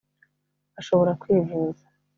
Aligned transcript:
ashobora 0.79 1.11
kwivuza 1.21 1.83